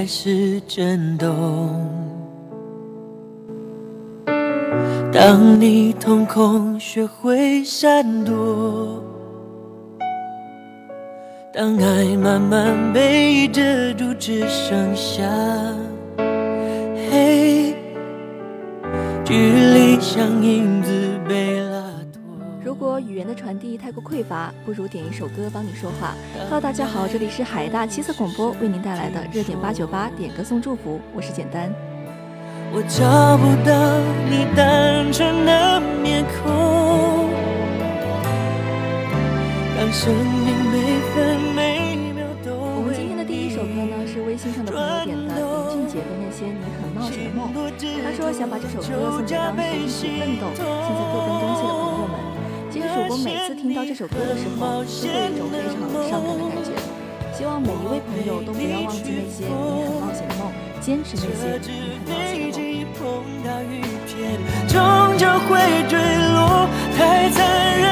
[0.00, 1.86] 开始震动，
[5.12, 9.04] 当你瞳孔学会闪躲，
[11.52, 13.60] 当爱慢慢被遮
[13.92, 15.22] 住，只剩下
[17.10, 17.74] 黑，
[19.22, 21.09] 距离像影子。
[22.80, 26.14] 果语言的传递太过匮乏，不如点一首歌帮你说话。
[26.44, 31.70] Hello，大家好，这里是海大七色广播为您带来的热点八九八点歌送祝福，我是简单。
[32.72, 37.28] 我找不到你单纯的面孔，
[39.76, 47.52] 当生命每分每秒都我们今天的第一首歌呢，是微信上的朋友点的林俊杰的那些你很冒险的梦。
[48.02, 51.89] 他说想把这首歌送给当时一起奋斗、现在各奔东西的朋友
[52.94, 55.78] 主播每次听到这首歌的时候，都会有一种非常
[56.10, 56.68] 伤感的感觉。
[57.32, 59.50] 希望每一位朋友都不要忘记那些你
[59.86, 61.68] 很冒险的梦，坚持那些你
[62.04, 62.58] 很冒险的
[62.98, 63.08] 梦。
[64.68, 64.74] 终
[65.16, 65.48] 究会
[65.88, 65.94] 坠
[66.34, 66.68] 落。
[66.98, 67.38] 太残
[67.78, 67.84] 忍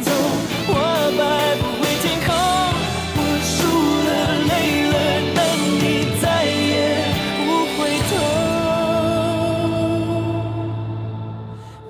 [0.00, 0.10] 走，
[0.68, 0.72] 我
[1.18, 1.22] 摆
[1.60, 2.28] 不回天空，
[3.16, 3.54] 我输
[4.06, 4.10] 了，
[4.48, 4.52] 累
[4.92, 4.94] 了，
[5.34, 5.38] 但
[5.80, 5.82] 你
[6.20, 6.74] 再也
[7.44, 7.78] 不回
[8.10, 8.12] 头。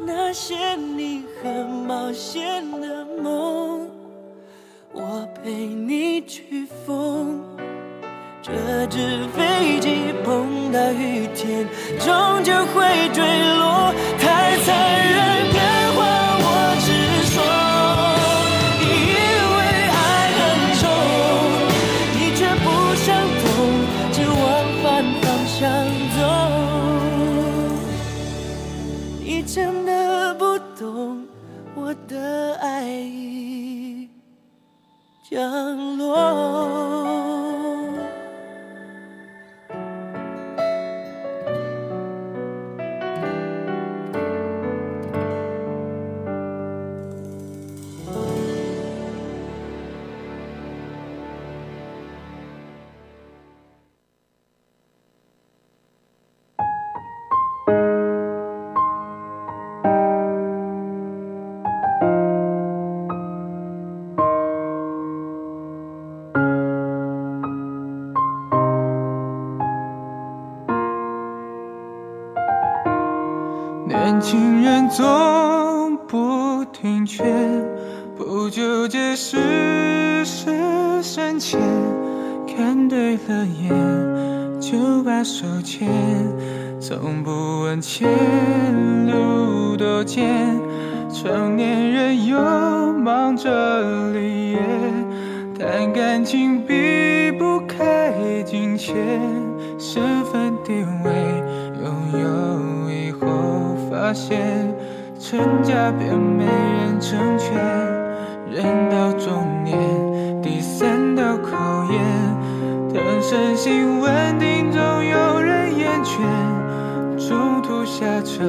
[0.06, 2.84] 那些你很冒险的
[3.22, 3.88] 梦，
[4.92, 4.98] 我
[5.42, 7.42] 陪你去疯。
[8.42, 8.52] 这
[8.88, 11.66] 只飞机碰到雨天，
[11.98, 13.24] 终究会坠
[13.56, 13.94] 落。
[14.20, 14.22] 太
[14.58, 15.03] 残忍
[35.34, 35.93] 降
[73.94, 77.24] 年轻人总不听劝，
[78.16, 80.50] 不纠结世事
[81.00, 81.60] 深浅，
[82.46, 83.70] 看对了眼
[84.60, 85.88] 就把手牵，
[86.80, 87.30] 从不
[87.62, 88.08] 问前
[89.06, 90.60] 路多艰。
[91.12, 92.36] 成年人又
[92.92, 94.58] 忙着立业，
[95.56, 98.96] 谈感情避不开金钱，
[99.78, 100.72] 身份地
[101.04, 101.12] 位
[101.80, 103.26] 拥有以后，
[103.94, 104.74] 发现
[105.20, 107.54] 成家便没人成全，
[108.50, 109.78] 人到中年，
[110.42, 112.02] 第三道考验，
[112.92, 116.18] 等身心稳定，总有人厌倦。
[117.16, 118.42] 中途下车，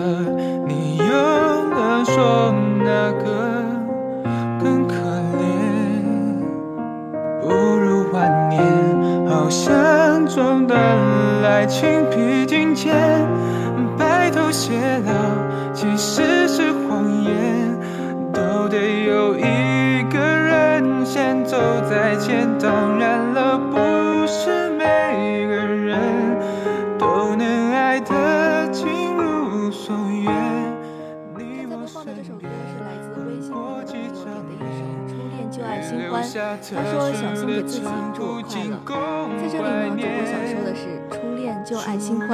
[0.66, 2.52] 你又能说
[2.84, 3.64] 哪个
[4.60, 4.96] 更可
[5.38, 5.44] 怜？
[7.44, 8.60] 步入晚年，
[9.30, 10.82] 好像中断
[11.44, 12.96] 爱情披荆剑，
[14.56, 15.12] 泄露，
[15.74, 17.78] 其实是谎言，
[18.32, 21.58] 都得有一个人先走
[21.90, 22.48] 在前。
[22.58, 26.00] 当然了，不是每个人
[26.98, 28.88] 都能爱得尽
[29.18, 29.94] 如所
[30.24, 30.34] 愿。
[31.36, 33.94] 刚才播放的这首歌是来自微信朋友点
[34.48, 34.80] 的一首
[35.12, 36.24] 《初恋就爱新欢》，
[36.74, 37.84] 他说想送给自己
[38.16, 38.80] 祝我快乐。
[39.38, 40.25] 在这里呢，主播想说的是，
[41.76, 42.30] 初恋就爱新欢，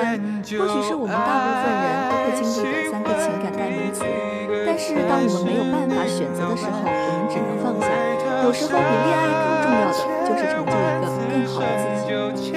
[0.60, 4.06] 或许是我们大部分人都会经历的三个情感代名词。
[4.66, 7.90] 但是当我们没有办法选择的时候，我们只能放下。
[8.44, 9.94] 有时候比恋爱更重要的，
[10.28, 12.52] 就是成就一个更好的自己。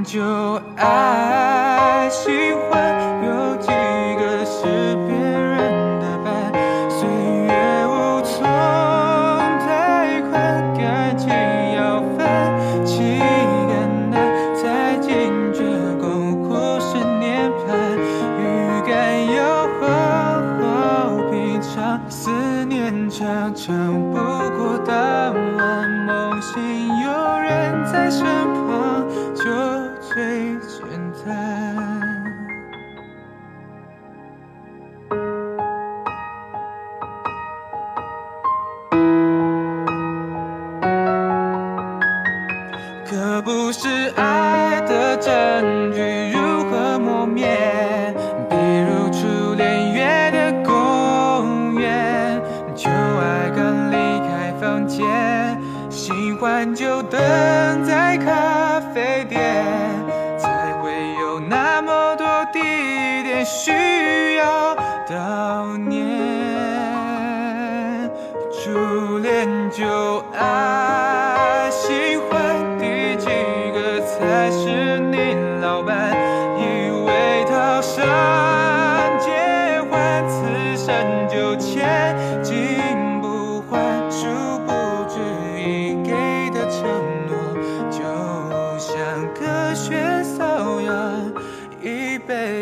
[0.00, 1.49] 恋就爱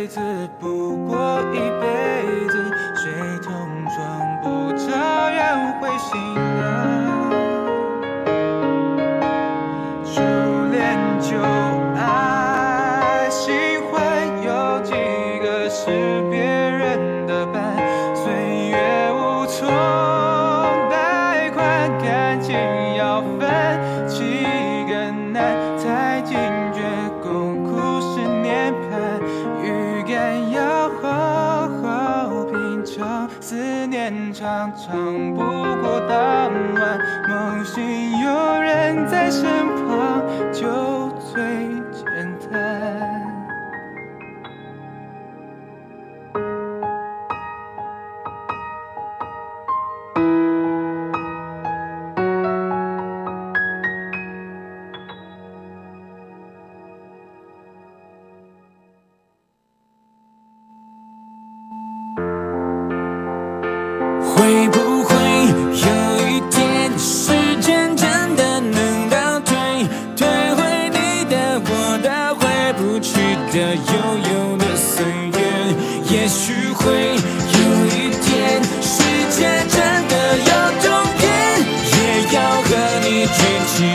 [0.09, 1.59] 子不过一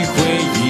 [0.02, 0.63] 回忆。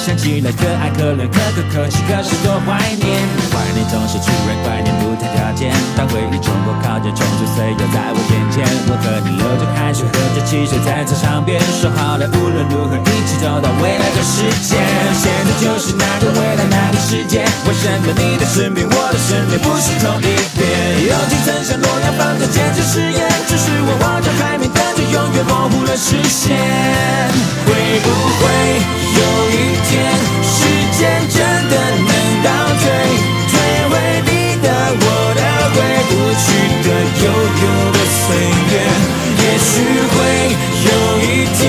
[0.00, 3.20] 想起来可爱可怜可歌可泣，可是多怀念。
[3.52, 14.80] 怀念总是突然怀念不谈条件，当回忆冲破靠近冲出岁月在我眼前，我和你流着汗水，喝着汽水在操场边，说好了无论如何一起走到未来的世界。
[15.20, 20.64] 现在就是那个未来那个世界，为什么你的身边我的身边不是同一边？
[21.12, 26.56] 有几曾像诺亚方舟坚持誓言，只是我望着海面，但却永远模糊了视线。
[27.68, 28.08] 会不
[28.40, 28.48] 会
[29.16, 30.58] 有一天，时
[30.96, 31.38] 间真
[31.68, 32.12] 的能
[32.44, 32.48] 倒
[32.78, 32.84] 退，
[33.50, 33.52] 退
[33.90, 33.92] 回
[34.26, 34.30] 你
[34.62, 35.42] 的、我的，
[35.74, 35.76] 回
[36.08, 36.46] 不去
[36.84, 36.88] 的
[37.20, 37.24] 悠
[37.60, 38.22] 悠的岁
[38.70, 38.72] 月。
[39.40, 39.70] 也许
[40.14, 40.16] 会
[40.86, 40.88] 有
[41.18, 41.24] 一
[41.58, 41.60] 天，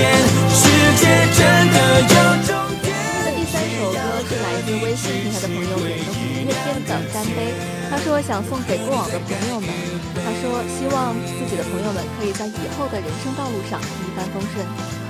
[0.54, 0.60] 世
[1.00, 1.02] 界
[1.34, 1.40] 真
[1.72, 2.14] 的有
[2.46, 2.86] 终点。
[3.34, 6.14] 第三首歌是来自微信平台的朋友点的五
[6.46, 7.38] 月天的《干杯》，
[7.90, 9.68] 他说想送给过往的朋友们，
[10.14, 15.01] 他说希望自己的朋友们可以在以后的人生道路上一帆风顺。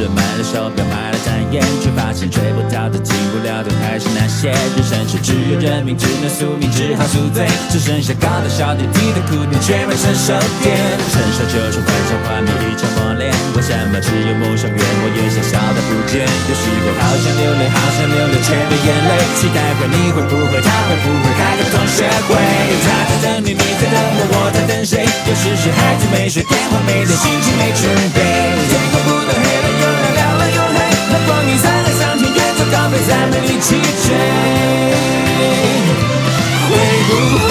[0.00, 4.48] 四轮买了手表，买了单眼，却发现追不到的、进不了的还是那些。
[4.48, 7.44] 人生是只有认命，只能宿命，只好宿醉。
[7.68, 10.32] 只剩下高的小点，低的哭点，却没成熟
[10.64, 10.72] 点。
[11.12, 13.28] 成熟就是幻想幻灭一场磨练。
[13.52, 16.24] 为什么只有梦想越磨越小小的不见？
[16.24, 19.12] 有时候好想流泪，好想流泪，却没眼泪。
[19.36, 20.64] 期待会，你会不会？
[20.64, 22.40] 他会不会开个同学会？
[22.88, 25.04] 他在等你，你在等我，我在等谁？
[25.28, 27.84] 有时是孩子没睡，电话没接，心情没准
[28.16, 28.99] 备。
[31.30, 31.38] 天空不断黑。
[31.46, 34.14] 光阴灿烂，向天远走高飞，再没力气追。
[36.66, 36.70] 会
[37.06, 37.48] 不会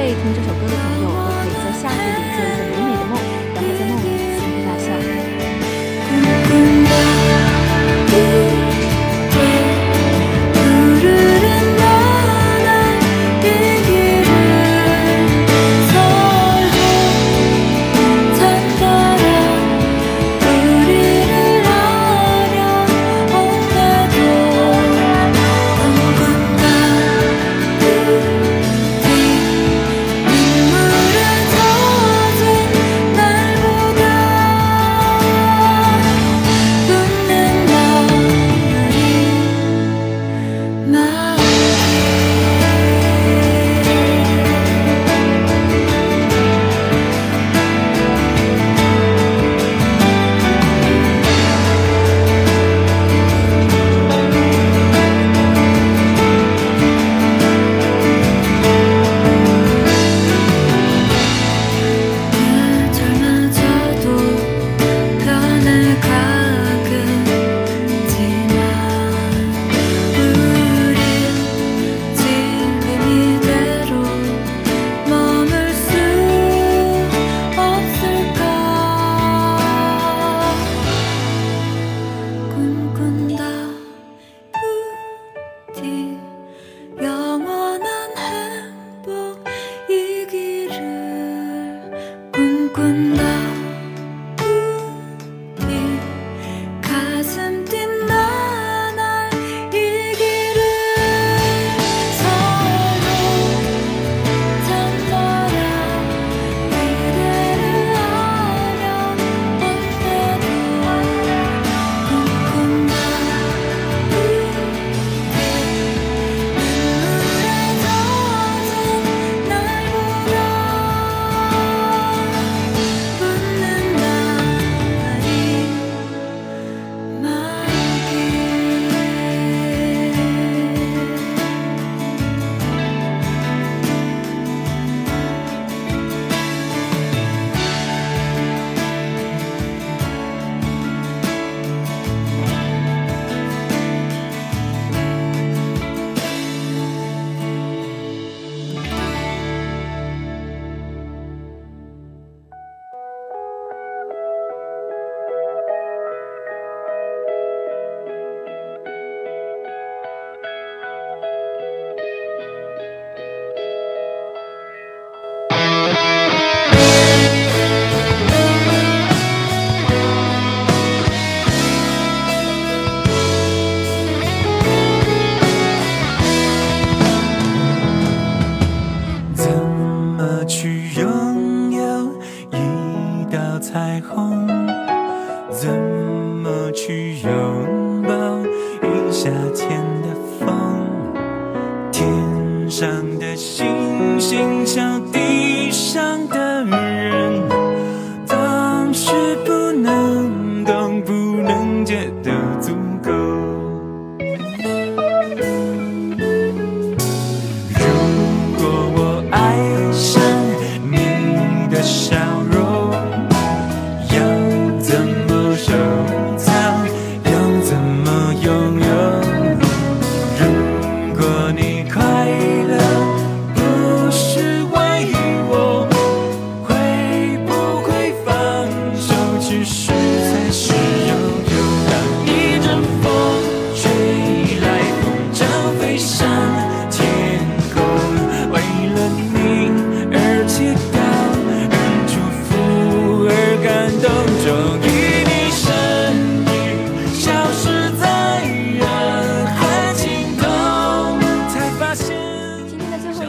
[0.00, 0.89] 被听这首歌的朋友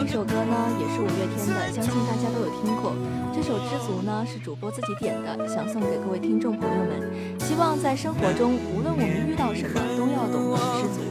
[0.02, 2.92] 这首歌呢也是五月天的，相信大家都有听过。
[3.32, 7.40] 这首《知足》呢是主播自己点的，想送给各位听众朋友们。
[7.40, 11.02] 希望在生活中，无论我们遇到什么，都要懂得知足，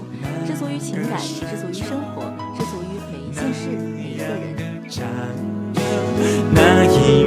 [0.44, 2.24] 知足于情感，知足于生活，
[2.58, 4.58] 知足于每一件事、每一个人。
[6.52, 7.19] 那一。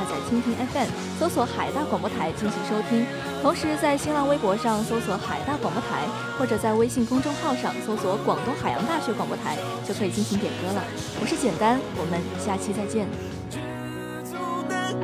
[0.00, 3.04] 下载蜻蜓 FM，搜索海大广播台进行收听。
[3.42, 6.06] 同时在新浪微博上搜索海大广播台，
[6.38, 10.82] 或者在微信公众号上搜索广东海洋大学广播台，就可以进行点歌了。
[11.20, 13.06] 我是简单，我们下期再见。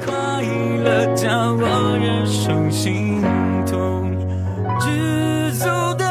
[0.00, 0.14] 快
[0.82, 3.20] 乐叫我心
[3.66, 4.16] 痛，
[4.80, 5.66] 知足
[5.98, 6.05] 的。